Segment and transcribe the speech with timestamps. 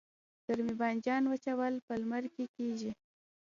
[0.45, 2.91] د رومي بانجان وچول په لمر کې کیږي؟